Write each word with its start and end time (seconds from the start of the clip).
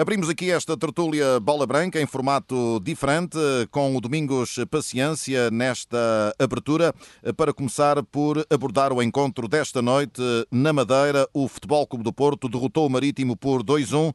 Abrimos 0.00 0.28
aqui 0.28 0.52
esta 0.52 0.76
tertúlia 0.76 1.40
Bola 1.40 1.66
Branca 1.66 2.00
em 2.00 2.06
formato 2.06 2.78
diferente, 2.84 3.36
com 3.68 3.96
o 3.96 4.00
Domingos 4.00 4.54
Paciência 4.70 5.50
nesta 5.50 6.32
abertura, 6.38 6.94
para 7.36 7.52
começar 7.52 8.00
por 8.04 8.46
abordar 8.48 8.92
o 8.92 9.02
encontro 9.02 9.48
desta 9.48 9.82
noite 9.82 10.22
na 10.52 10.72
Madeira. 10.72 11.28
O 11.34 11.48
Futebol 11.48 11.84
Clube 11.84 12.04
do 12.04 12.12
Porto 12.12 12.48
derrotou 12.48 12.86
o 12.86 12.88
Marítimo 12.88 13.36
por 13.36 13.64
2-1, 13.64 14.14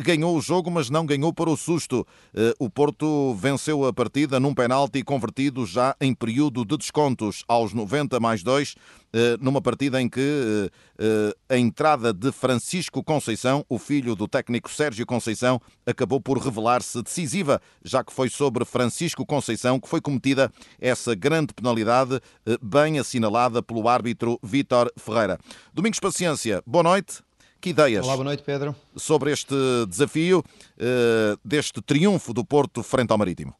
ganhou 0.00 0.36
o 0.36 0.40
jogo, 0.42 0.70
mas 0.70 0.90
não 0.90 1.06
ganhou 1.06 1.32
para 1.32 1.48
o 1.48 1.56
susto. 1.56 2.06
O 2.58 2.68
Porto 2.68 3.32
venceu 3.32 3.86
a 3.86 3.92
partida 3.92 4.38
num 4.38 4.52
penalti 4.52 5.02
convertido 5.02 5.64
já 5.64 5.96
em 5.98 6.14
período 6.14 6.62
de 6.62 6.76
descontos, 6.76 7.42
aos 7.48 7.72
90 7.72 8.20
mais 8.20 8.42
2, 8.42 8.74
numa 9.40 9.60
partida 9.60 10.00
em 10.00 10.08
que 10.08 10.70
a 11.48 11.56
entrada 11.56 12.12
de 12.12 12.32
Francisco 12.32 13.02
Conceição, 13.04 13.64
o 13.68 13.78
filho 13.78 14.16
do 14.16 14.26
técnico 14.26 14.70
Sérgio 14.70 15.04
Conceição, 15.04 15.60
acabou 15.84 16.20
por 16.20 16.38
revelar-se 16.38 17.02
decisiva, 17.02 17.60
já 17.84 18.02
que 18.02 18.12
foi 18.12 18.28
sobre 18.28 18.64
Francisco 18.64 19.26
Conceição 19.26 19.78
que 19.78 19.88
foi 19.88 20.00
cometida 20.00 20.50
essa 20.80 21.14
grande 21.14 21.52
penalidade, 21.52 22.20
eh, 22.46 22.56
bem 22.62 22.98
assinalada 22.98 23.62
pelo 23.62 23.88
árbitro 23.88 24.38
Vítor 24.42 24.90
Ferreira. 24.96 25.38
Domingos 25.72 26.00
Paciência, 26.00 26.62
boa 26.66 26.82
noite. 26.82 27.22
Que 27.60 27.70
ideias? 27.70 28.04
Olá, 28.04 28.14
boa 28.14 28.24
noite, 28.24 28.42
Pedro. 28.42 28.74
Sobre 28.96 29.30
este 29.30 29.54
desafio, 29.88 30.42
eh, 30.78 31.36
deste 31.44 31.80
triunfo 31.80 32.32
do 32.32 32.44
Porto 32.44 32.82
frente 32.82 33.12
ao 33.12 33.18
Marítimo. 33.18 33.54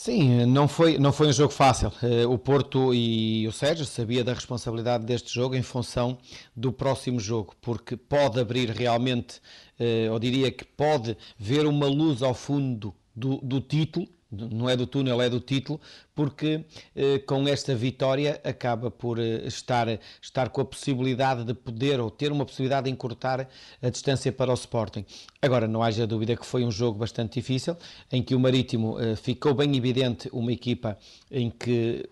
Sim, 0.00 0.46
não 0.46 0.68
foi, 0.68 0.96
não 0.96 1.12
foi 1.12 1.26
um 1.26 1.32
jogo 1.32 1.52
fácil. 1.52 1.92
Eh, 2.04 2.24
o 2.24 2.38
Porto 2.38 2.94
e 2.94 3.48
o 3.48 3.52
Sérgio 3.52 3.84
sabia 3.84 4.22
da 4.22 4.32
responsabilidade 4.32 5.04
deste 5.04 5.34
jogo 5.34 5.56
em 5.56 5.62
função 5.62 6.16
do 6.54 6.72
próximo 6.72 7.18
jogo, 7.18 7.56
porque 7.60 7.96
pode 7.96 8.38
abrir 8.38 8.70
realmente, 8.70 9.40
eh, 9.76 10.06
eu 10.06 10.16
diria 10.20 10.52
que 10.52 10.64
pode 10.64 11.16
ver 11.36 11.66
uma 11.66 11.88
luz 11.88 12.22
ao 12.22 12.32
fundo 12.32 12.94
do, 13.14 13.38
do 13.38 13.60
título, 13.60 14.06
não 14.30 14.68
é 14.68 14.76
do 14.76 14.86
túnel, 14.86 15.20
é 15.22 15.28
do 15.28 15.40
título, 15.40 15.80
porque 16.14 16.64
eh, 16.94 17.18
com 17.20 17.48
esta 17.48 17.74
vitória 17.74 18.40
acaba 18.44 18.90
por 18.90 19.18
eh, 19.18 19.46
estar, 19.46 19.86
estar 20.20 20.50
com 20.50 20.60
a 20.60 20.64
possibilidade 20.64 21.44
de 21.44 21.54
poder 21.54 21.98
ou 21.98 22.10
ter 22.10 22.30
uma 22.30 22.44
possibilidade 22.44 22.84
de 22.84 22.90
encurtar 22.90 23.48
a 23.82 23.88
distância 23.88 24.30
para 24.30 24.50
o 24.50 24.54
Sporting. 24.54 25.04
Agora, 25.40 25.66
não 25.66 25.82
haja 25.82 26.06
dúvida 26.06 26.36
que 26.36 26.44
foi 26.44 26.64
um 26.64 26.70
jogo 26.70 26.98
bastante 26.98 27.34
difícil, 27.40 27.76
em 28.12 28.22
que 28.22 28.34
o 28.34 28.40
Marítimo 28.40 29.00
eh, 29.00 29.16
ficou 29.16 29.54
bem 29.54 29.74
evidente 29.76 30.28
uma 30.32 30.52
equipa 30.52 30.98
em 31.30 31.50
que 31.50 32.08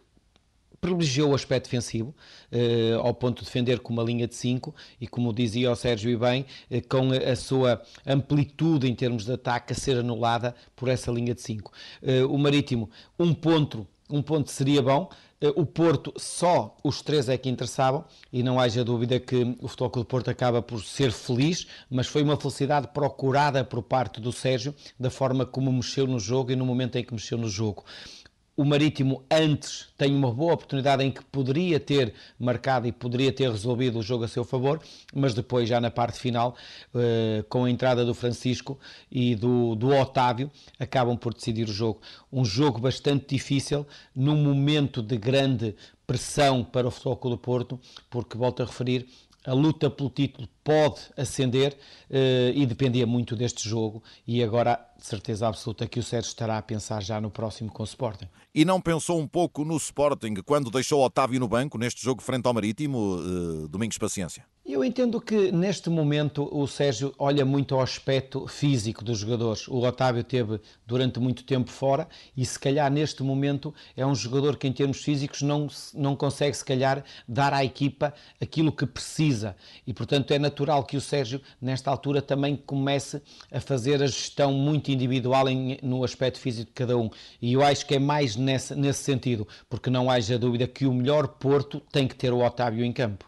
privilegiou 0.80 1.30
o 1.30 1.34
aspecto 1.34 1.64
defensivo, 1.64 2.14
eh, 2.50 2.94
ao 2.98 3.14
ponto 3.14 3.40
de 3.40 3.46
defender 3.46 3.80
com 3.80 3.92
uma 3.92 4.02
linha 4.02 4.26
de 4.26 4.34
5 4.34 4.74
e, 5.00 5.06
como 5.06 5.32
dizia 5.32 5.70
o 5.70 5.76
Sérgio 5.76 6.10
e 6.10 6.16
bem, 6.16 6.46
eh, 6.70 6.80
com 6.80 7.10
a 7.12 7.36
sua 7.36 7.82
amplitude 8.06 8.88
em 8.88 8.94
termos 8.94 9.24
de 9.24 9.32
ataque 9.32 9.72
a 9.72 9.76
ser 9.76 9.98
anulada 9.98 10.54
por 10.74 10.88
essa 10.88 11.10
linha 11.10 11.34
de 11.34 11.42
5. 11.42 11.72
Eh, 12.02 12.24
o 12.24 12.36
Marítimo, 12.38 12.90
um 13.18 13.34
ponto, 13.34 13.86
um 14.10 14.22
ponto 14.22 14.50
seria 14.50 14.82
bom, 14.82 15.10
eh, 15.40 15.52
o 15.54 15.66
Porto, 15.66 16.14
só 16.16 16.76
os 16.82 17.02
três 17.02 17.28
é 17.28 17.36
que 17.36 17.48
interessavam 17.48 18.04
e 18.32 18.42
não 18.42 18.58
haja 18.58 18.82
dúvida 18.82 19.20
que 19.20 19.56
o 19.60 19.68
Futebol 19.68 20.02
do 20.02 20.04
Porto 20.04 20.30
acaba 20.30 20.62
por 20.62 20.82
ser 20.82 21.12
feliz, 21.12 21.66
mas 21.90 22.06
foi 22.06 22.22
uma 22.22 22.36
felicidade 22.36 22.88
procurada 22.88 23.62
por 23.64 23.82
parte 23.82 24.20
do 24.20 24.32
Sérgio, 24.32 24.74
da 24.98 25.10
forma 25.10 25.44
como 25.44 25.70
mexeu 25.72 26.06
no 26.06 26.18
jogo 26.18 26.52
e 26.52 26.56
no 26.56 26.64
momento 26.64 26.96
em 26.96 27.04
que 27.04 27.12
mexeu 27.12 27.36
no 27.36 27.48
jogo 27.48 27.84
o 28.56 28.64
Marítimo 28.64 29.22
antes 29.30 29.88
tem 29.98 30.14
uma 30.14 30.32
boa 30.32 30.54
oportunidade 30.54 31.04
em 31.04 31.10
que 31.10 31.22
poderia 31.26 31.78
ter 31.78 32.14
marcado 32.38 32.88
e 32.88 32.92
poderia 32.92 33.30
ter 33.30 33.50
resolvido 33.50 33.98
o 33.98 34.02
jogo 34.02 34.24
a 34.24 34.28
seu 34.28 34.44
favor, 34.44 34.80
mas 35.14 35.34
depois, 35.34 35.68
já 35.68 35.78
na 35.78 35.90
parte 35.90 36.18
final, 36.18 36.56
uh, 36.94 37.44
com 37.50 37.64
a 37.64 37.70
entrada 37.70 38.04
do 38.04 38.14
Francisco 38.14 38.78
e 39.12 39.34
do, 39.34 39.74
do 39.74 39.94
Otávio, 39.94 40.50
acabam 40.78 41.18
por 41.18 41.34
decidir 41.34 41.68
o 41.68 41.72
jogo. 41.72 42.00
Um 42.32 42.44
jogo 42.44 42.80
bastante 42.80 43.26
difícil, 43.34 43.86
num 44.14 44.36
momento 44.36 45.02
de 45.02 45.18
grande 45.18 45.76
pressão 46.06 46.64
para 46.64 46.88
o 46.88 46.90
Futebol 46.90 47.32
do 47.32 47.38
Porto, 47.38 47.78
porque, 48.08 48.38
volto 48.38 48.62
a 48.62 48.66
referir, 48.66 49.06
a 49.46 49.52
luta 49.52 49.88
pelo 49.88 50.10
título 50.10 50.48
pode 50.64 51.00
ascender 51.16 51.76
uh, 52.10 52.50
e 52.52 52.66
dependia 52.66 53.06
muito 53.06 53.36
deste 53.36 53.68
jogo 53.68 54.02
e 54.26 54.42
agora 54.42 54.84
de 54.98 55.06
certeza 55.06 55.46
absoluta 55.48 55.86
que 55.86 56.00
o 56.00 56.02
Sérgio 56.02 56.28
estará 56.28 56.58
a 56.58 56.62
pensar 56.62 57.02
já 57.02 57.20
no 57.20 57.30
próximo 57.30 57.70
com 57.70 57.82
o 57.82 57.86
Sporting. 57.86 58.28
E 58.54 58.64
não 58.64 58.80
pensou 58.80 59.20
um 59.20 59.26
pouco 59.26 59.64
no 59.64 59.76
Sporting 59.76 60.34
quando 60.44 60.70
deixou 60.70 61.04
Otávio 61.04 61.38
no 61.40 61.48
banco 61.48 61.78
neste 61.78 62.02
jogo 62.02 62.22
frente 62.22 62.46
ao 62.46 62.54
Marítimo, 62.54 63.16
uh, 63.16 63.68
Domingos 63.68 63.98
Paciência? 63.98 64.44
Eu 64.68 64.82
entendo 64.82 65.20
que 65.20 65.52
neste 65.52 65.88
momento 65.88 66.48
o 66.50 66.66
Sérgio 66.66 67.14
olha 67.20 67.44
muito 67.44 67.76
ao 67.76 67.80
aspecto 67.80 68.48
físico 68.48 69.04
dos 69.04 69.20
jogadores. 69.20 69.68
O 69.68 69.76
Otávio 69.76 70.24
teve 70.24 70.60
durante 70.84 71.20
muito 71.20 71.44
tempo 71.44 71.70
fora 71.70 72.08
e 72.36 72.44
se 72.44 72.58
calhar 72.58 72.90
neste 72.90 73.22
momento 73.22 73.72
é 73.96 74.04
um 74.04 74.12
jogador 74.12 74.56
que 74.56 74.66
em 74.66 74.72
termos 74.72 75.04
físicos 75.04 75.40
não, 75.40 75.68
não 75.94 76.16
consegue 76.16 76.56
se 76.56 76.64
calhar 76.64 77.04
dar 77.28 77.54
à 77.54 77.64
equipa 77.64 78.12
aquilo 78.40 78.72
que 78.72 78.84
precisa 78.84 79.54
e 79.86 79.94
portanto 79.94 80.32
é 80.32 80.38
natural 80.38 80.82
que 80.82 80.96
o 80.96 81.00
Sérgio 81.00 81.40
nesta 81.62 81.88
altura 81.88 82.20
também 82.20 82.56
comece 82.56 83.22
a 83.52 83.60
fazer 83.60 84.02
a 84.02 84.06
gestão 84.08 84.50
muito 84.52 84.85
individual 84.92 85.48
em, 85.48 85.78
no 85.82 86.04
aspecto 86.04 86.38
físico 86.38 86.66
de 86.66 86.72
cada 86.72 86.96
um 86.96 87.10
e 87.40 87.52
eu 87.52 87.62
acho 87.62 87.86
que 87.86 87.94
é 87.94 87.98
mais 87.98 88.36
nesse, 88.36 88.74
nesse 88.74 89.02
sentido, 89.02 89.46
porque 89.68 89.90
não 89.90 90.10
haja 90.10 90.38
dúvida 90.38 90.66
que 90.66 90.86
o 90.86 90.92
melhor 90.92 91.28
Porto 91.28 91.80
tem 91.92 92.06
que 92.06 92.14
ter 92.14 92.32
o 92.32 92.44
Otávio 92.44 92.84
em 92.84 92.92
campo. 92.92 93.24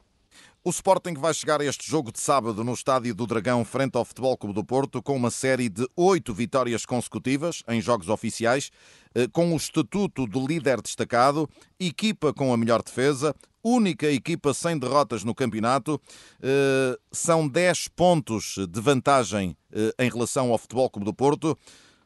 O 0.69 0.71
Sporting 0.71 1.15
vai 1.15 1.33
chegar 1.33 1.63
a 1.63 1.65
este 1.65 1.91
jogo 1.91 2.13
de 2.13 2.21
sábado 2.21 2.63
no 2.63 2.75
Estádio 2.75 3.15
do 3.15 3.27
Dragão, 3.27 3.65
frente 3.65 3.97
ao 3.97 4.05
Futebol 4.05 4.37
Clube 4.37 4.55
do 4.55 4.63
Porto, 4.63 5.03
com 5.03 5.17
uma 5.17 5.31
série 5.31 5.71
de 5.71 5.89
oito 5.97 6.35
vitórias 6.35 6.85
consecutivas 6.85 7.63
em 7.67 7.81
jogos 7.81 8.11
oficiais, 8.11 8.71
eh, 9.15 9.27
com 9.33 9.55
o 9.55 9.57
estatuto 9.57 10.29
de 10.29 10.39
líder 10.39 10.83
destacado, 10.83 11.49
equipa 11.81 12.35
com 12.35 12.53
a 12.53 12.57
melhor 12.59 12.83
defesa, 12.83 13.35
única 13.65 14.13
equipa 14.13 14.53
sem 14.53 14.79
derrotas 14.79 15.25
no 15.25 15.35
campeonato. 15.35 15.99
Eh, 16.43 16.99
são 17.11 17.49
10 17.49 17.89
pontos 17.89 18.57
de 18.69 18.79
vantagem 18.79 19.57
eh, 19.73 19.95
em 19.99 20.11
relação 20.11 20.53
ao 20.53 20.59
Futebol 20.59 20.91
Clube 20.91 21.07
do 21.07 21.15
Porto. 21.15 21.57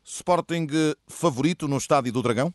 Sporting 0.05 0.69
favorito 1.09 1.67
no 1.67 1.79
Estádio 1.79 2.13
do 2.13 2.23
Dragão? 2.23 2.55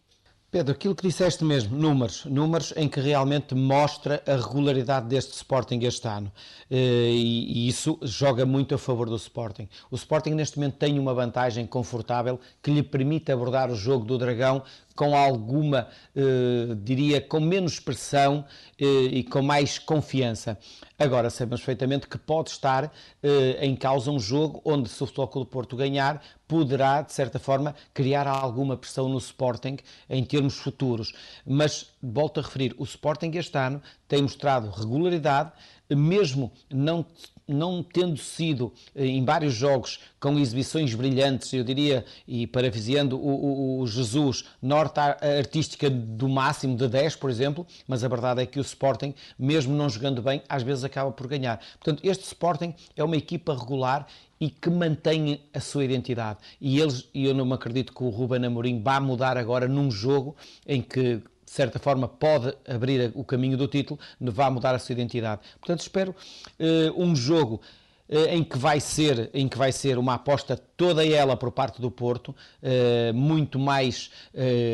Pedro, 0.58 0.74
aquilo 0.74 0.96
que 0.96 1.06
disseste 1.08 1.44
mesmo, 1.44 1.78
números, 1.78 2.26
números 2.26 2.74
em 2.76 2.90
que 2.90 3.00
realmente 3.00 3.54
mostra 3.54 4.24
a 4.26 4.36
regularidade 4.38 5.06
deste 5.06 5.34
Sporting 5.34 5.82
este 5.84 6.08
ano. 6.08 6.32
Eh, 6.72 7.12
e 7.12 7.68
isso 7.68 8.00
joga 8.02 8.44
muito 8.44 8.74
a 8.74 8.78
favor 8.80 9.08
do 9.08 9.16
Sporting. 9.18 9.70
O 9.92 9.96
Sporting 9.96 10.32
neste 10.32 10.58
momento 10.58 10.78
tem 10.78 10.98
uma 10.98 11.14
vantagem 11.14 11.68
confortável 11.68 12.40
que 12.60 12.72
lhe 12.72 12.82
permite 12.82 13.32
abordar 13.32 13.70
o 13.70 13.76
jogo 13.76 14.04
do 14.04 14.18
Dragão 14.18 14.64
com 14.98 15.16
alguma, 15.16 15.88
eh, 16.16 16.76
diria, 16.84 17.22
com 17.22 17.40
menos 17.40 17.80
pressão 17.80 18.44
eh, 18.80 18.86
e 18.86 19.24
com 19.24 19.44
mais 19.44 19.78
confiança. 19.78 20.58
Agora, 20.98 21.30
sabemos 21.30 21.62
perfeitamente 21.62 22.08
que 22.08 22.18
pode 22.18 22.50
estar 22.50 22.92
eh, 23.22 23.60
em 23.62 23.76
causa 23.76 24.10
um 24.10 24.20
jogo 24.20 24.60
onde, 24.66 24.90
se 24.90 25.02
o 25.04 25.06
Futebol 25.06 25.28
Clube 25.28 25.52
Porto 25.52 25.76
ganhar, 25.78 26.20
poderá, 26.48 27.04
de 27.04 27.14
certa 27.14 27.38
forma, 27.38 27.76
criar 27.94 28.28
alguma 28.28 28.76
pressão 28.76 29.08
no 29.08 29.20
Sporting 29.20 29.78
em 30.10 30.24
termos 30.24 30.56
futuros. 30.56 31.14
Mas, 31.46 31.92
volto 32.02 32.40
a 32.40 32.44
referir, 32.44 32.74
o 32.80 32.84
Sporting 32.84 33.32
este 33.36 33.56
ano 33.56 33.80
tem 34.08 34.24
mostrado 34.24 34.72
regularidade, 34.72 35.52
mesmo 35.90 36.52
não 36.72 37.06
não 37.48 37.82
tendo 37.82 38.18
sido 38.18 38.74
eh, 38.96 39.06
em 39.06 39.24
vários 39.24 39.54
jogos 39.54 40.00
com 40.20 40.38
exibições 40.38 40.94
brilhantes, 40.94 41.54
eu 41.54 41.64
diria, 41.64 42.04
e 42.28 42.46
parafraseando 42.46 43.18
o, 43.18 43.30
o, 43.30 43.80
o, 43.80 43.88
Jesus, 43.88 44.46
norte 44.62 45.00
artística 45.00 45.90
do 45.90 46.28
máximo 46.28 46.76
de 46.76 46.88
10, 46.88 47.16
por 47.16 47.30
exemplo, 47.30 47.66
mas 47.88 48.04
a 48.04 48.08
verdade 48.08 48.42
é 48.42 48.46
que 48.46 48.60
o 48.60 48.62
Sporting, 48.62 49.14
mesmo 49.38 49.76
não 49.76 49.90
jogando 49.90 50.22
bem, 50.22 50.42
às 50.50 50.64
vezes 50.64 50.84
acaba 50.84 51.12
por 51.12 51.28
ganhar. 51.28 51.60
Portanto, 51.80 52.02
este 52.04 52.26
Sporting 52.26 52.74
é 52.96 53.04
uma 53.04 53.16
equipa 53.16 53.56
regular 53.56 54.08
e 54.40 54.50
que 54.50 54.70
mantém 54.70 55.42
a 55.54 55.60
sua 55.60 55.84
identidade. 55.84 56.40
E 56.62 56.80
eles, 56.80 57.08
e 57.14 57.26
eu 57.26 57.34
não 57.34 57.46
me 57.46 57.54
acredito 57.54 57.94
que 57.94 58.04
o 58.04 58.10
Ruben 58.10 58.46
Amorim 58.46 58.82
vá 58.82 59.00
mudar 59.00 59.38
agora 59.38 59.68
num 59.68 59.90
jogo 59.90 60.36
em 60.68 60.82
que 60.82 61.22
de 61.48 61.54
certa 61.54 61.80
forma, 61.80 62.10
pode 62.10 62.54
abrir 62.68 63.10
o 63.16 63.24
caminho 63.24 63.58
do 63.58 63.70
título, 63.70 63.98
vai 64.20 64.50
mudar 64.50 64.76
a 64.76 64.80
sua 64.80 64.92
identidade. 64.92 65.42
Portanto, 65.62 65.80
espero 65.80 66.12
uh, 66.12 67.02
um 67.02 67.16
jogo 67.16 67.62
uh, 68.10 68.16
em 68.30 68.44
que 68.44 68.58
vai 68.58 68.82
ser 68.82 69.30
em 69.34 69.48
que 69.48 69.58
vai 69.58 69.72
ser 69.72 69.98
uma 69.98 70.16
aposta 70.16 70.58
toda 70.76 71.08
ela 71.08 71.38
por 71.38 71.50
parte 71.54 71.80
do 71.80 71.90
Porto, 71.90 72.30
uh, 72.30 73.14
muito 73.14 73.58
mais 73.58 74.12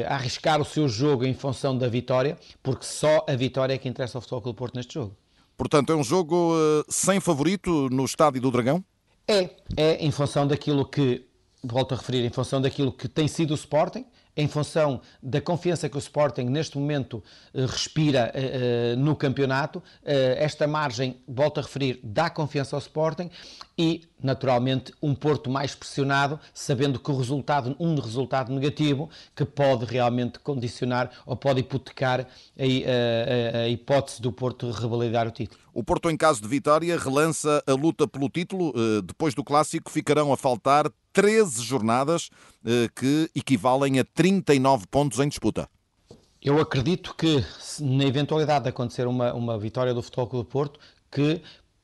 arriscar 0.08 0.60
o 0.60 0.66
seu 0.66 0.90
jogo 0.90 1.26
em 1.26 1.36
função 1.36 1.78
da 1.78 1.88
vitória, 1.88 2.40
porque 2.64 2.86
só 2.86 3.24
a 3.30 3.36
vitória 3.36 3.76
é 3.76 3.78
que 3.78 3.88
interessa 3.88 4.18
ao 4.18 4.22
Futebol 4.22 4.42
do 4.42 4.54
Porto 4.56 4.76
neste 4.76 4.96
jogo. 4.96 5.16
Portanto, 5.56 5.94
é 5.94 5.96
um 5.96 6.04
jogo 6.04 6.56
sem 6.90 7.20
favorito 7.20 7.88
no 7.92 8.04
Estádio 8.04 8.42
do 8.42 8.50
Dragão? 8.50 8.84
É, 9.28 9.52
é 9.78 10.04
em 10.04 10.10
função 10.10 10.48
daquilo 10.48 10.84
que 10.86 11.24
volto 11.64 11.94
a 11.94 11.98
referir, 11.98 12.26
em 12.26 12.32
função 12.32 12.60
daquilo 12.60 12.92
que 12.92 13.08
tem 13.08 13.28
sido 13.28 13.52
o 13.52 13.54
Sporting, 13.54 14.06
em 14.36 14.48
função 14.48 15.02
da 15.22 15.40
confiança 15.40 15.88
que 15.88 15.96
o 15.96 16.00
Sporting 16.00 16.44
neste 16.44 16.78
momento 16.78 17.24
eh, 17.54 17.66
respira 17.66 18.34
uh, 18.34 18.98
no 18.98 19.16
campeonato. 19.16 19.82
Esta 20.04 20.68
margem, 20.68 21.18
volto 21.28 21.60
a 21.60 21.64
referir, 21.64 22.00
dá 22.04 22.30
confiança 22.30 22.76
ao 22.76 22.80
Sporting 22.80 23.30
e, 23.78 24.04
naturalmente, 24.22 24.94
um 25.02 25.16
Porto 25.16 25.50
mais 25.50 25.76
pressionado, 25.76 26.40
sabendo 26.54 27.00
que 27.00 27.12
o 27.12 27.18
resultado, 27.18 27.76
um 27.80 27.96
resultado 27.96 28.52
negativo, 28.52 29.10
que 29.36 29.46
pode 29.46 29.86
realmente 29.86 30.40
condicionar 30.40 31.12
ou 31.26 31.36
pode 31.36 31.62
hipotecar 31.62 32.22
a, 32.22 32.26
a, 32.64 33.60
a 33.62 33.70
hipótese 33.70 34.22
do 34.22 34.32
Porto 34.32 34.70
revalidar 34.72 35.28
o 35.28 35.32
título. 35.32 35.60
O 35.74 35.84
Porto, 35.84 36.10
em 36.10 36.18
caso 36.18 36.42
de 36.42 36.48
vitória, 36.48 36.98
relança 36.98 37.64
a 37.66 37.74
luta 37.74 38.08
pelo 38.08 38.30
título. 38.30 38.74
Depois 39.02 39.34
do 39.34 39.44
clássico, 39.44 39.90
ficarão 39.90 40.32
a 40.32 40.38
faltar 40.38 40.92
13 41.14 41.62
jornadas, 41.62 42.30
que 42.96 43.30
equivalem 43.36 44.00
a 44.00 44.04
39 44.04 44.88
pontos 44.88 45.20
em 45.20 45.28
disputa. 45.28 45.70
Eu 46.42 46.60
acredito 46.60 47.16
que, 47.16 47.42
na 47.80 48.04
eventualidade 48.04 48.64
de 48.64 48.70
acontecer 48.70 49.08
uma, 49.08 49.34
uma 49.34 49.58
vitória 49.58 49.94
do 49.94 50.04
Futebol 50.04 50.28
Clube 50.28 50.46
do 50.46 50.52
Porto, 50.52 50.80
que 51.10 51.42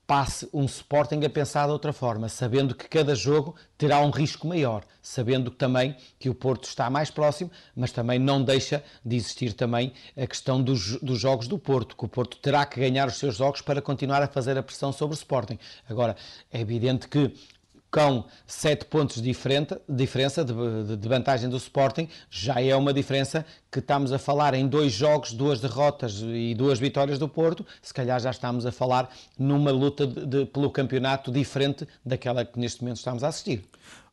passe 0.10 0.50
um 0.52 0.66
Sporting 0.66 1.24
a 1.24 1.30
pensar 1.30 1.68
de 1.68 1.72
outra 1.72 1.94
forma, 1.94 2.28
sabendo 2.28 2.74
que 2.74 2.90
cada 2.90 3.14
jogo 3.14 3.56
terá 3.78 4.02
um 4.02 4.10
risco 4.10 4.48
maior, 4.48 4.84
sabendo 5.04 5.52
também 5.52 5.96
que 6.18 6.32
o 6.32 6.34
Porto 6.34 6.64
está 6.64 6.90
mais 6.90 7.12
próximo, 7.12 7.52
mas 7.76 7.92
também 7.92 8.18
não 8.18 8.44
deixa 8.44 8.84
de 9.06 9.16
existir 9.16 9.54
também 9.54 9.94
a 10.18 10.26
questão 10.26 10.64
dos, 10.64 11.00
dos 11.00 11.20
jogos 11.20 11.48
do 11.48 11.60
Porto, 11.60 11.96
que 11.96 12.06
o 12.06 12.08
Porto 12.08 12.38
terá 12.38 12.66
que 12.66 12.80
ganhar 12.80 13.08
os 13.08 13.20
seus 13.20 13.38
jogos 13.38 13.62
para 13.62 13.84
continuar 13.84 14.24
a 14.24 14.28
fazer 14.28 14.58
a 14.58 14.64
pressão 14.64 14.92
sobre 14.92 15.14
o 15.14 15.16
Sporting. 15.16 15.60
Agora, 15.88 16.16
é 16.52 16.60
evidente 16.60 17.08
que 17.08 17.32
com 17.92 18.24
7 18.46 18.86
pontos 18.86 19.22
de 19.22 19.32
diferença 19.90 20.46
de, 20.46 20.98
de, 20.98 21.08
vantagem 21.08 21.50
do 21.50 21.58
Sporting, 21.58 22.08
já 22.30 22.62
é 22.62 22.76
uma 22.76 22.94
diferença 22.94 23.46
que 23.72 23.80
estamos 23.80 24.12
a 24.12 24.20
falar 24.20 24.54
em 24.54 24.68
dois 24.68 24.92
jogos, 24.92 25.34
duas 25.34 25.60
derrotas 25.60 26.22
e 26.22 26.54
duas 26.54 26.80
vitórias 26.80 27.18
do 27.18 27.28
Porto, 27.28 27.66
se 27.82 27.94
calhar 27.94 28.20
já 28.20 28.30
estamos 28.30 28.66
a 28.66 28.72
falar 28.72 29.10
numa 29.38 29.72
luta 29.72 30.06
de, 30.06 30.46
pelo 30.46 30.70
campeonato 30.70 31.32
diferente 31.32 31.88
daquela 32.06 32.46
que 32.46 32.60
neste 32.60 32.82
momento 32.82 32.98
estamos 32.98 33.24
a 33.24 33.28
assistir. 33.28 33.64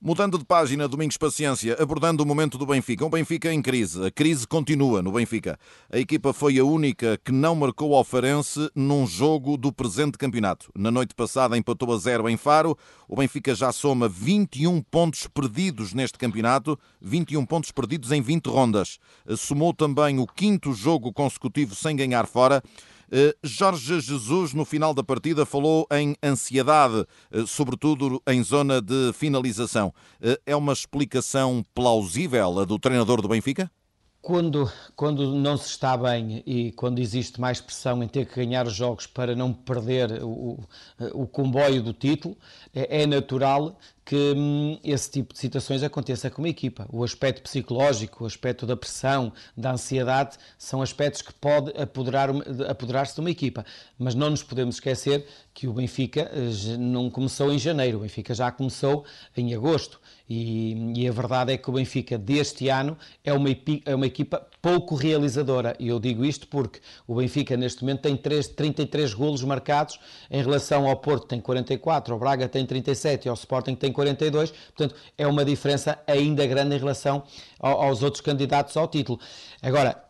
Mudando 0.00 0.38
de 0.38 0.44
página, 0.44 0.86
Domingos 0.86 1.16
Paciência, 1.16 1.76
abordando 1.80 2.22
o 2.22 2.26
momento 2.26 2.58
do 2.58 2.66
Benfica. 2.66 3.04
Um 3.04 3.10
Benfica 3.10 3.52
em 3.52 3.62
crise. 3.62 4.06
A 4.06 4.10
crise 4.10 4.46
continua 4.46 5.02
no 5.02 5.10
Benfica. 5.10 5.58
A 5.90 5.98
equipa 5.98 6.32
foi 6.32 6.58
a 6.58 6.64
única 6.64 7.18
que 7.24 7.32
não 7.32 7.54
marcou 7.54 7.94
ao 7.94 8.04
Farense 8.04 8.70
num 8.74 9.06
jogo 9.06 9.56
do 9.56 9.72
presente 9.72 10.18
campeonato. 10.18 10.70
Na 10.76 10.90
noite 10.90 11.14
passada 11.14 11.56
empatou 11.56 11.92
a 11.92 11.98
zero 11.98 12.28
em 12.28 12.36
Faro. 12.36 12.76
O 13.08 13.16
Benfica 13.16 13.54
já 13.54 13.72
soma 13.72 14.08
21 14.08 14.82
pontos 14.82 15.26
perdidos 15.26 15.94
neste 15.94 16.18
campeonato, 16.18 16.78
21 17.00 17.44
pontos 17.46 17.72
perdidos 17.72 18.12
em 18.12 18.20
20 18.20 18.46
rondas. 18.46 18.98
Somou 19.36 19.72
também 19.72 20.18
o 20.18 20.26
quinto 20.26 20.72
jogo 20.72 21.12
consecutivo 21.12 21.74
sem 21.74 21.96
ganhar 21.96 22.26
fora. 22.26 22.62
Eh, 23.10 23.34
Jorge 23.42 24.00
Jesus, 24.00 24.52
no 24.52 24.64
final 24.64 24.92
da 24.92 25.02
partida, 25.02 25.46
falou 25.46 25.86
em 25.92 26.16
ansiedade, 26.22 27.06
eh, 27.30 27.44
sobretudo 27.46 28.20
em 28.26 28.42
zona 28.42 28.80
de 28.80 29.12
finalização. 29.12 29.92
Eh, 30.20 30.40
é 30.46 30.56
uma 30.56 30.72
explicação 30.72 31.64
plausível 31.74 32.58
a 32.60 32.64
do 32.64 32.78
treinador 32.78 33.22
do 33.22 33.28
Benfica? 33.28 33.70
Quando, 34.20 34.68
quando 34.96 35.36
não 35.36 35.56
se 35.56 35.68
está 35.68 35.96
bem 35.96 36.42
e 36.44 36.72
quando 36.72 36.98
existe 36.98 37.40
mais 37.40 37.60
pressão 37.60 38.02
em 38.02 38.08
ter 38.08 38.26
que 38.26 38.34
ganhar 38.34 38.66
os 38.66 38.74
jogos 38.74 39.06
para 39.06 39.36
não 39.36 39.52
perder 39.52 40.20
o, 40.24 40.58
o 41.12 41.28
comboio 41.28 41.80
do 41.80 41.92
título, 41.92 42.36
é, 42.74 43.02
é 43.02 43.06
natural 43.06 43.78
que 44.06 44.34
hum, 44.36 44.78
esse 44.84 45.10
tipo 45.10 45.34
de 45.34 45.40
situações 45.40 45.82
aconteça 45.82 46.30
com 46.30 46.40
uma 46.40 46.48
equipa. 46.48 46.86
O 46.92 47.02
aspecto 47.02 47.42
psicológico, 47.42 48.22
o 48.22 48.26
aspecto 48.26 48.64
da 48.64 48.76
pressão, 48.76 49.32
da 49.56 49.72
ansiedade, 49.72 50.36
são 50.56 50.80
aspectos 50.80 51.22
que 51.22 51.34
pode 51.34 51.72
apoderar-se 51.76 52.40
apoderar 52.68 53.04
de 53.04 53.20
uma 53.20 53.30
equipa. 53.30 53.66
Mas 53.98 54.14
não 54.14 54.30
nos 54.30 54.44
podemos 54.44 54.76
esquecer 54.76 55.26
que 55.56 55.66
o 55.66 55.72
Benfica 55.72 56.30
eh, 56.34 56.76
não 56.76 57.08
começou 57.08 57.50
em 57.50 57.58
janeiro, 57.58 57.96
o 57.96 58.00
Benfica 58.02 58.34
já 58.34 58.52
começou 58.52 59.06
em 59.34 59.54
agosto. 59.54 59.98
E, 60.28 60.92
e, 60.94 61.08
a 61.08 61.12
verdade 61.12 61.50
é 61.52 61.56
que 61.56 61.70
o 61.70 61.72
Benfica 61.72 62.18
deste 62.18 62.68
ano 62.68 62.98
é 63.24 63.32
uma, 63.32 63.48
é 63.86 63.94
uma 63.94 64.06
equipa 64.06 64.46
pouco 64.60 64.94
realizadora. 64.94 65.74
E 65.78 65.88
eu 65.88 65.98
digo 65.98 66.26
isto 66.26 66.46
porque 66.48 66.80
o 67.06 67.14
Benfica 67.14 67.56
neste 67.56 67.82
momento 67.82 68.02
tem 68.02 68.16
3, 68.18 68.48
33 68.48 69.14
golos 69.14 69.42
marcados 69.44 69.98
em 70.30 70.42
relação 70.42 70.86
ao 70.86 70.96
Porto 70.96 71.26
tem 71.26 71.40
44, 71.40 72.12
ao 72.12 72.20
Braga 72.20 72.46
tem 72.48 72.66
37 72.66 73.24
e 73.24 73.28
ao 73.30 73.34
Sporting 73.34 73.76
tem 73.76 73.90
42. 73.90 74.50
Portanto, 74.50 74.94
é 75.16 75.26
uma 75.26 75.42
diferença 75.42 75.98
ainda 76.06 76.44
grande 76.46 76.76
em 76.76 76.78
relação 76.78 77.22
aos 77.58 78.02
outros 78.02 78.20
candidatos 78.20 78.76
ao 78.76 78.88
título. 78.88 79.18
Agora, 79.62 80.05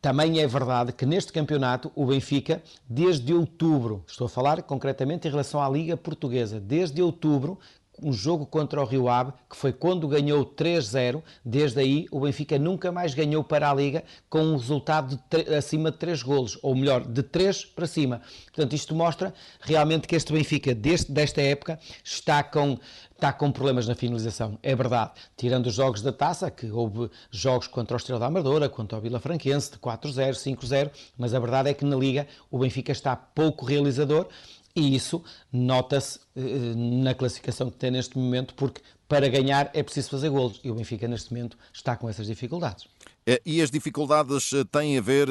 também 0.00 0.40
é 0.40 0.46
verdade 0.46 0.92
que 0.92 1.04
neste 1.04 1.32
campeonato 1.32 1.92
o 1.94 2.06
Benfica, 2.06 2.62
desde 2.88 3.34
outubro, 3.34 4.02
estou 4.06 4.26
a 4.26 4.30
falar 4.30 4.62
concretamente 4.62 5.28
em 5.28 5.30
relação 5.30 5.62
à 5.62 5.68
Liga 5.68 5.96
Portuguesa, 5.96 6.58
desde 6.58 7.02
outubro 7.02 7.58
um 8.02 8.12
jogo 8.12 8.46
contra 8.46 8.80
o 8.80 8.84
Rio 8.84 9.08
Ave, 9.08 9.32
que 9.48 9.56
foi 9.56 9.72
quando 9.72 10.08
ganhou 10.08 10.44
3-0. 10.44 11.22
Desde 11.44 11.80
aí, 11.80 12.06
o 12.10 12.20
Benfica 12.20 12.58
nunca 12.58 12.90
mais 12.92 13.14
ganhou 13.14 13.42
para 13.44 13.70
a 13.70 13.74
Liga 13.74 14.04
com 14.28 14.40
um 14.40 14.56
resultado 14.56 15.18
de 15.30 15.54
acima 15.54 15.90
de 15.90 15.98
3 15.98 16.22
golos, 16.22 16.58
ou 16.62 16.74
melhor, 16.74 17.04
de 17.04 17.22
3 17.22 17.64
para 17.66 17.86
cima. 17.86 18.20
Portanto, 18.46 18.74
isto 18.74 18.94
mostra 18.94 19.34
realmente 19.60 20.06
que 20.06 20.16
este 20.16 20.32
Benfica, 20.32 20.74
deste, 20.74 21.12
desta 21.12 21.40
época, 21.40 21.78
está 22.04 22.42
com, 22.42 22.78
está 23.14 23.32
com 23.32 23.50
problemas 23.52 23.86
na 23.86 23.94
finalização. 23.94 24.58
É 24.62 24.74
verdade. 24.74 25.12
Tirando 25.36 25.66
os 25.66 25.74
jogos 25.74 26.02
da 26.02 26.12
taça, 26.12 26.50
que 26.50 26.70
houve 26.70 27.10
jogos 27.30 27.66
contra 27.66 27.96
o 27.96 27.98
Estrela 27.98 28.20
da 28.20 28.26
Amadora, 28.26 28.68
contra 28.68 28.98
o 28.98 29.00
Vila 29.00 29.20
Franquense, 29.20 29.72
de 29.72 29.78
4-0, 29.78 30.32
5-0, 30.32 30.90
mas 31.16 31.34
a 31.34 31.38
verdade 31.38 31.70
é 31.70 31.74
que 31.74 31.84
na 31.84 31.96
Liga 31.96 32.26
o 32.50 32.58
Benfica 32.58 32.92
está 32.92 33.14
pouco 33.16 33.64
realizador 33.64 34.28
e 34.74 34.94
isso 34.94 35.22
nota-se 35.52 36.20
eh, 36.36 36.74
na 36.74 37.14
classificação 37.14 37.70
que 37.70 37.76
tem 37.76 37.90
neste 37.90 38.16
momento, 38.16 38.54
porque 38.54 38.80
para 39.08 39.28
ganhar 39.28 39.70
é 39.74 39.82
preciso 39.82 40.10
fazer 40.10 40.28
golos. 40.30 40.60
E 40.62 40.70
o 40.70 40.74
Benfica, 40.74 41.08
neste 41.08 41.32
momento, 41.32 41.58
está 41.72 41.96
com 41.96 42.08
essas 42.08 42.26
dificuldades. 42.26 42.86
É, 43.26 43.40
e 43.44 43.60
as 43.60 43.70
dificuldades 43.70 44.52
eh, 44.52 44.64
têm 44.70 44.96
a 44.96 45.00
ver 45.00 45.28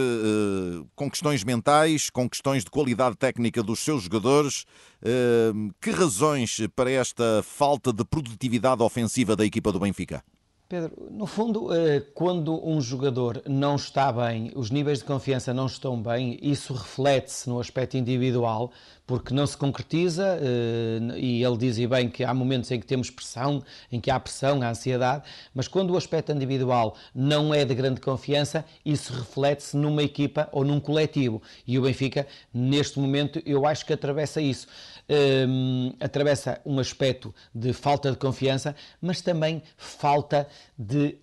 com 0.96 1.10
questões 1.10 1.44
mentais, 1.44 2.10
com 2.10 2.30
questões 2.30 2.64
de 2.64 2.70
qualidade 2.70 3.16
técnica 3.16 3.64
dos 3.64 3.80
seus 3.80 4.04
jogadores. 4.04 4.66
Que 5.82 5.92
razões 5.92 6.58
para 6.76 6.92
esta 6.92 7.42
falta 7.42 7.94
de 7.94 8.04
produtividade 8.04 8.84
ofensiva 8.84 9.36
da 9.36 9.46
equipa 9.46 9.72
do 9.72 9.80
Benfica? 9.80 10.22
Pedro, 10.70 10.92
no 11.10 11.26
fundo, 11.26 11.74
eh, 11.74 12.00
quando 12.14 12.64
um 12.64 12.80
jogador 12.80 13.42
não 13.48 13.76
está 13.76 14.12
bem, 14.12 14.52
os 14.54 14.70
níveis 14.70 15.00
de 15.00 15.04
confiança 15.04 15.52
não 15.52 15.66
estão 15.66 16.00
bem, 16.00 16.38
isso 16.44 16.74
reflete-se 16.74 17.50
no 17.50 17.60
aspecto 17.60 17.98
individual, 17.98 18.72
porque 19.08 19.34
não 19.34 19.48
se 19.48 19.58
concretiza, 19.58 20.38
eh, 20.40 21.18
e 21.18 21.44
ele 21.44 21.58
dizia 21.58 21.90
bem 21.90 22.08
que 22.08 22.24
há 22.24 22.32
momentos 22.36 22.70
em 22.70 22.80
que 22.80 22.86
temos 22.86 23.10
pressão, 23.10 23.64
em 23.92 24.00
que 24.00 24.12
há 24.12 24.20
pressão, 24.20 24.62
há 24.62 24.70
ansiedade, 24.70 25.24
mas 25.56 25.68
quando 25.68 25.90
o 25.90 25.98
aspecto 25.98 26.32
individual 26.32 26.96
não 27.16 27.52
é 27.52 27.66
de 27.66 27.74
grande 27.74 28.00
confiança, 28.00 28.64
isso 28.86 29.12
reflete-se 29.12 29.76
numa 29.76 30.04
equipa 30.04 30.48
ou 30.52 30.64
num 30.64 30.80
coletivo. 30.80 31.42
E 31.66 31.80
o 31.80 31.82
Benfica, 31.82 32.28
neste 32.54 33.00
momento, 33.00 33.42
eu 33.44 33.66
acho 33.66 33.84
que 33.84 33.94
atravessa 33.94 34.40
isso. 34.40 34.68
Um, 35.10 35.92
atravessa 36.00 36.62
um 36.64 36.78
aspecto 36.78 37.34
de 37.52 37.74
falta 37.74 38.12
de 38.12 38.18
confiança, 38.18 38.76
mas 39.02 39.22
também 39.22 39.64
falta 39.76 40.48
de 40.78 41.18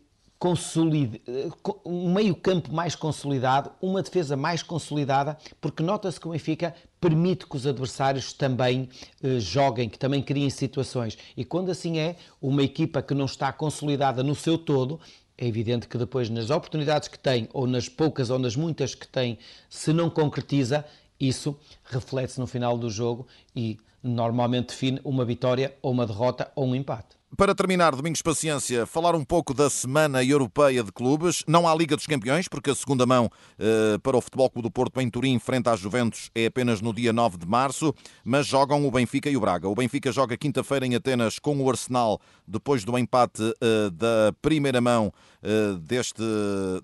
um 1.85 2.13
meio-campo 2.13 2.73
mais 2.73 2.95
consolidado, 2.95 3.71
uma 3.81 4.03
defesa 4.03 4.37
mais 4.37 4.63
consolidada, 4.63 5.37
porque 5.61 5.83
nota-se 5.83 6.21
que 6.21 6.29
o 6.29 6.33
Benfica 6.33 6.75
permite 7.01 7.47
que 7.47 7.57
os 7.57 7.67
adversários 7.67 8.33
também 8.33 8.89
eh, 9.23 9.39
joguem, 9.41 9.89
que 9.89 9.99
também 9.99 10.23
criem 10.23 10.51
situações. 10.51 11.17
E 11.37 11.45
quando 11.45 11.71
assim 11.71 11.99
é, 11.99 12.17
uma 12.41 12.63
equipa 12.63 13.01
que 13.01 13.15
não 13.15 13.25
está 13.25 13.51
consolidada 13.53 14.23
no 14.23 14.35
seu 14.35 14.59
todo, 14.59 15.01
é 15.39 15.47
evidente 15.47 15.89
que 15.89 15.99
depois, 15.99 16.29
nas 16.29 16.51
oportunidades 16.51 17.09
que 17.09 17.19
tem, 17.19 17.49
ou 17.53 17.67
nas 17.67 17.89
poucas 17.89 18.31
ou 18.31 18.39
nas 18.39 18.57
muitas 18.57 18.95
que 18.95 19.09
tem, 19.09 19.39
se 19.69 19.93
não 19.93 20.11
concretiza, 20.11 20.85
isso 21.19 21.59
reflete-se 21.85 22.41
no 22.41 22.47
final 22.47 22.77
do 22.77 22.91
jogo 22.91 23.27
e 23.55 23.79
normalmente 24.03 24.69
define 24.69 25.01
uma 25.03 25.25
vitória 25.25 25.75
ou 25.83 25.93
uma 25.93 26.07
derrota 26.07 26.51
ou 26.55 26.67
um 26.67 26.75
empate. 26.75 27.16
Para 27.35 27.57
terminar, 27.57 27.95
Domingos 27.95 28.23
Paciência, 28.23 28.87
falar 28.87 29.17
um 29.17 29.25
pouco 29.25 29.53
da 29.53 29.69
Semana 29.69 30.23
Europeia 30.23 30.83
de 30.83 30.93
Clubes. 30.93 31.43
Não 31.47 31.67
há 31.67 31.75
Liga 31.75 31.97
dos 31.97 32.07
Campeões, 32.07 32.47
porque 32.47 32.71
a 32.71 32.75
segunda 32.75 33.05
mão 33.05 33.29
eh, 33.59 33.99
para 34.01 34.17
o 34.17 34.21
Futebol 34.21 34.49
Clube 34.49 34.69
do 34.69 34.71
Porto 34.71 35.01
em 35.01 35.11
Turim, 35.11 35.37
frente 35.41 35.69
às 35.69 35.81
Juventus, 35.81 36.31
é 36.37 36.47
apenas 36.47 36.81
no 36.81 36.95
dia 36.95 37.13
9 37.13 37.37
de 37.37 37.47
março, 37.47 37.93
mas 38.25 38.47
jogam 38.47 38.87
o 38.87 38.91
Benfica 38.93 39.29
e 39.29 39.37
o 39.37 39.41
Braga. 39.41 39.69
O 39.69 39.75
Benfica 39.75 40.13
joga 40.13 40.37
quinta-feira 40.37 40.87
em 40.87 40.95
Atenas 40.95 41.41
com 41.41 41.61
o 41.61 41.69
Arsenal, 41.69 42.21
depois 42.47 42.85
do 42.85 42.97
empate 42.97 43.43
eh, 43.61 43.91
da 43.93 44.33
primeira 44.41 44.81
mão 44.81 45.13
eh, 45.43 45.77
deste, 45.81 46.23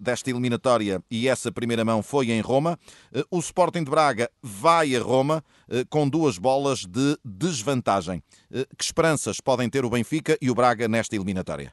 desta 0.00 0.28
eliminatória, 0.28 1.00
e 1.08 1.28
essa 1.28 1.52
primeira 1.52 1.84
mão 1.84 2.02
foi 2.02 2.32
em 2.32 2.40
Roma. 2.40 2.76
Eh, 3.14 3.24
o 3.30 3.38
Sporting 3.38 3.84
de 3.84 3.90
Braga 3.90 4.28
vai 4.42 4.94
a 4.96 5.00
Roma 5.00 5.42
eh, 5.68 5.84
com 5.88 6.06
duas 6.06 6.36
bolas 6.36 6.80
de 6.80 7.16
desvantagem. 7.24 8.22
Eh, 8.52 8.66
que 8.76 8.84
esperanças 8.84 9.40
podem 9.40 9.70
ter 9.70 9.86
o 9.86 9.90
Benfica 9.90 10.31
Benfica 10.32 10.38
e 10.40 10.50
o 10.50 10.54
Braga 10.54 10.88
nesta 10.88 11.14
eliminatória? 11.14 11.72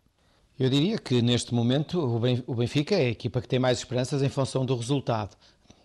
Eu 0.59 0.69
diria 0.69 0.97
que 0.97 1.21
neste 1.21 1.53
momento 1.53 1.99
o 1.99 2.55
Benfica 2.55 2.95
é 2.95 3.05
a 3.05 3.09
equipa 3.09 3.41
que 3.41 3.47
tem 3.47 3.59
mais 3.59 3.77
esperanças 3.77 4.21
em 4.21 4.29
função 4.29 4.65
do 4.65 4.75
resultado 4.75 5.35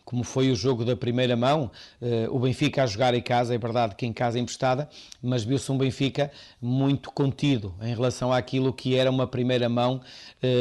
como 0.05 0.23
foi 0.23 0.51
o 0.51 0.55
jogo 0.55 0.85
da 0.85 0.95
primeira 0.95 1.35
mão, 1.35 1.71
uh, 2.01 2.35
o 2.35 2.39
Benfica 2.39 2.83
a 2.83 2.87
jogar 2.87 3.15
em 3.15 3.23
casa, 3.23 3.55
é 3.55 3.59
verdade 3.59 3.95
que 3.95 4.05
em 4.05 4.13
casa 4.13 4.39
emprestada, 4.39 4.89
mas 5.23 5.45
viu-se 5.45 5.73
um 5.73 5.79
Benfica 5.79 6.31
muito 6.61 7.11
contido 7.11 7.75
em 7.81 7.95
relação 7.95 8.33
àquilo 8.33 8.73
que 8.73 8.97
era 8.97 9.11
uma 9.11 9.27
primeira 9.27 9.69
mão 9.69 10.01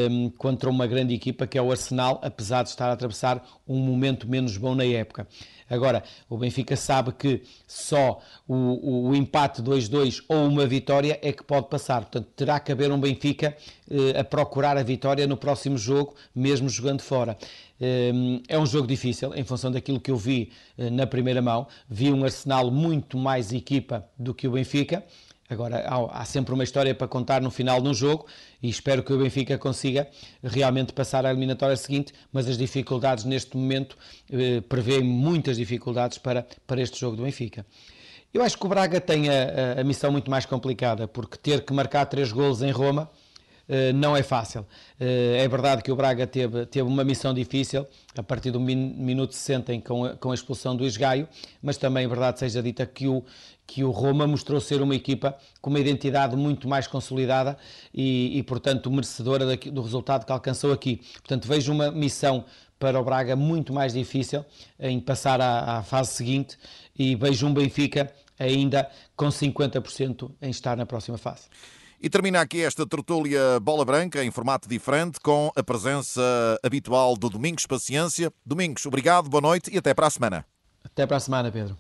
um, 0.10 0.30
contra 0.30 0.70
uma 0.70 0.88
grande 0.88 1.14
equipa 1.14 1.46
que 1.46 1.58
é 1.58 1.62
o 1.62 1.72
Arsenal, 1.72 2.22
apesar 2.24 2.64
de 2.64 2.70
estar 2.70 2.90
a 2.90 2.94
atravessar 2.94 3.46
um 3.68 3.78
momento 3.78 4.28
menos 4.28 4.56
bom 4.56 4.74
na 4.74 4.86
época. 4.86 5.28
Agora, 5.70 6.04
o 6.30 6.38
Benfica 6.38 6.76
sabe 6.76 7.12
que 7.14 7.42
só 7.68 8.20
o, 8.48 9.10
o, 9.10 9.16
empate 9.16 9.62
2-2 9.62 10.24
ou 10.28 10.48
uma 10.48 10.66
vitória 10.66 11.20
é 11.22 11.32
que 11.32 11.44
pode 11.44 11.68
passar. 11.68 12.02
Portanto, 12.02 12.28
terá 12.36 12.60
que 12.60 12.72
haver 12.72 12.92
um 12.92 13.00
Benfica 13.00 13.56
eh, 13.90 14.20
a 14.20 14.24
procurar 14.24 14.78
a 14.78 14.84
vitória 14.84 15.26
no 15.28 15.38
próximo 15.38 15.78
jogo, 15.78 16.16
mesmo 16.36 16.70
jogando 16.70 17.02
fora. 17.02 17.38
Eh, 17.80 18.12
é 18.48 18.60
um 18.60 18.66
jogo 18.66 18.88
difícil, 18.88 19.34
em 19.36 19.44
função 19.44 19.72
daquilo 19.72 20.00
que 20.00 20.12
eu 20.12 20.18
vi 20.18 20.52
eh, 20.78 20.90
na 20.90 21.08
primeira 21.08 21.42
mão. 21.42 21.68
Vi 21.90 22.12
um 22.12 22.24
Arsenal 22.24 22.72
muito 22.72 23.18
mais 23.18 23.52
equipa 23.52 24.08
do 24.18 24.34
que 24.34 24.48
o 24.48 24.52
Benfica. 24.52 25.04
Agora, 25.54 25.86
há, 26.12 26.26
sempre 26.26 26.54
uma 26.54 26.64
história 26.64 26.96
para 26.96 27.08
contar 27.08 27.42
no 27.42 27.52
final 27.52 27.80
de 27.80 27.88
um 27.88 27.94
jogo 27.94 28.26
e 28.62 28.70
espero 28.70 29.04
que 29.04 29.14
o 29.14 29.18
Benfica 29.20 29.58
consiga 29.58 30.08
realmente 30.44 30.92
passar 30.94 31.26
à 31.26 31.30
eliminatória 31.30 31.78
seguinte, 31.78 32.12
mas 32.32 32.48
as 32.48 32.58
dificuldades 32.58 33.24
neste 33.24 33.56
momento 33.56 33.96
eh, 34.32 34.62
prevêem 34.62 35.04
muitas 35.04 35.58
dificuldades 35.58 36.18
para, 36.18 36.46
para 36.66 36.82
este 36.82 37.00
jogo 37.00 37.16
do 37.16 37.24
Benfica. 37.24 37.66
Eu 38.34 38.42
acho 38.42 38.58
que 38.58 38.66
o 38.66 38.70
Braga 38.70 39.00
tem 39.00 39.30
a, 39.30 39.80
a 39.80 39.84
missão 39.84 40.12
muito 40.12 40.32
mais 40.32 40.44
complicada, 40.44 41.08
porque 41.08 41.38
ter 41.38 41.64
que 41.64 41.72
marcar 41.72 42.08
três 42.08 42.32
golos 42.32 42.64
em 42.64 42.72
Roma 42.72 43.10
não 43.96 44.16
é 44.16 44.24
fácil. 44.24 44.66
Eh, 45.00 45.44
é 45.44 45.48
verdade 45.48 45.82
que 45.82 45.92
o 45.92 45.96
Braga 45.96 46.28
teve, 46.28 46.66
teve 46.66 46.88
uma 46.88 47.04
missão 47.04 47.34
difícil 47.34 47.88
a 48.18 48.24
partir 48.24 48.52
do 48.52 48.60
minuto 48.60 49.34
60 49.34 49.80
com 49.82 50.06
a, 50.06 50.16
com 50.16 50.32
a 50.32 50.34
expulsão 50.34 50.76
do 50.76 50.86
Isgaio, 50.86 51.28
mas 51.62 51.78
também 51.78 52.06
é 52.06 52.08
verdade 52.08 52.40
seja 52.40 52.62
dita 52.62 52.86
que 52.86 53.08
o, 53.08 53.24
que 53.66 53.84
o 53.84 53.92
Roma 53.92 54.28
mostrou 54.28 54.60
ser 54.60 54.82
uma 54.82 54.96
equipa 54.96 55.38
com 55.62 55.70
uma 55.70 55.80
identidade 55.80 56.36
muito 56.36 56.68
mais 56.68 56.88
consolidada 56.88 57.58
e, 57.94 58.38
e 58.38 58.44
portanto, 58.44 58.92
merecedora 58.92 59.56
do 59.58 59.82
resultado 59.82 60.26
que 60.26 60.32
alcançou 60.32 60.72
aqui. 60.72 61.02
Portanto, 61.14 61.48
vejo 61.48 61.72
uma 61.72 61.92
missão 61.92 62.46
para 62.78 63.00
o 63.00 63.04
Braga 63.04 63.36
muito 63.36 63.72
mais 63.72 63.94
difícil 63.94 64.46
em 64.80 65.00
passar 65.00 65.40
à, 65.40 65.78
à 65.78 65.84
fase 65.84 66.12
seguinte 66.12 66.58
e 66.98 67.16
vejo 67.16 67.48
um 67.48 67.54
Benfica 67.54 68.12
ainda 68.38 68.90
com 69.16 69.28
50% 69.28 70.32
em 70.42 70.50
estar 70.50 70.76
na 70.76 70.86
próxima 70.86 71.18
fase. 71.18 71.44
E 72.04 72.10
termina 72.10 72.42
aqui 72.42 72.62
esta 72.62 72.86
tertúlia 72.86 73.62
Bola 73.62 73.86
Branca 73.86 74.22
em 74.22 74.30
formato 74.30 74.68
diferente 74.68 75.22
com 75.22 75.50
a 75.56 75.64
presença 75.64 76.22
habitual 76.62 77.16
do 77.16 77.30
Domingos 77.30 77.66
Paciência. 77.66 78.30
Domingos, 78.46 78.86
obrigado, 78.86 79.30
boa 79.30 79.40
noite 79.40 79.74
e 79.74 79.78
até 79.78 79.94
para 79.94 80.08
a 80.08 80.10
semana. 80.10 80.46
Até 80.84 81.08
para 81.08 81.16
a 81.16 81.20
semana, 81.22 81.50
Pedro. 81.50 81.78